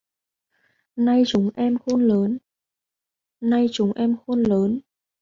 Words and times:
Nay 0.95 1.23
chúng 1.25 1.49
em 1.55 1.77
khôn 4.25 4.43
lớn 4.47 4.79